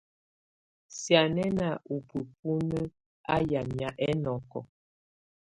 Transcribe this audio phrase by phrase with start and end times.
[0.99, 2.81] Sianɛna u bubǝ́nu
[3.33, 4.59] á yamɛ̀á ɛnɔkɔ.